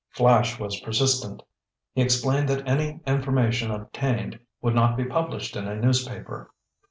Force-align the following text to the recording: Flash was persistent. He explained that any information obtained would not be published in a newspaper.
Flash 0.09 0.57
was 0.59 0.79
persistent. 0.79 1.43
He 1.93 2.01
explained 2.01 2.49
that 2.49 2.67
any 2.67 3.01
information 3.05 3.69
obtained 3.69 4.39
would 4.59 4.73
not 4.73 4.97
be 4.97 5.05
published 5.05 5.55
in 5.55 5.67
a 5.67 5.75
newspaper. 5.75 6.51